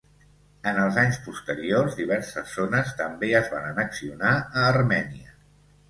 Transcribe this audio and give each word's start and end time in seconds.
En 0.71 0.79
els 0.85 0.95
anys 1.01 1.19
posteriors, 1.25 1.99
diverses 2.01 2.57
zones 2.61 2.97
també 3.05 3.33
es 3.43 3.55
van 3.55 3.71
annexionar 3.71 4.37
a 4.43 4.69
Armènia. 4.77 5.41